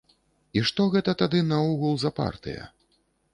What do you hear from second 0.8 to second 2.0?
гэта тады наогул